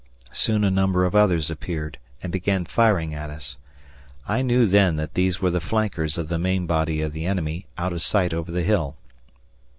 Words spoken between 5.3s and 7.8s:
were the flankers of the main body of the enemy